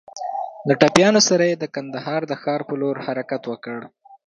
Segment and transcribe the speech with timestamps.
[0.67, 3.79] له ټپيانو سره يې د کندهار د ښار په لور حرکت وکړ.